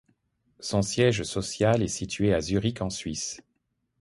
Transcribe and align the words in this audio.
Son 0.61 0.81
siège 0.81 1.21
social 1.21 1.83
est 1.83 1.87
situé 1.87 2.33
à 2.33 2.41
Zurich, 2.41 2.81
en 2.81 2.89
Suisse. 2.89 3.39